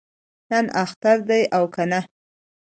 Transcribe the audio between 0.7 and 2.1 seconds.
اختر دی او کنه؟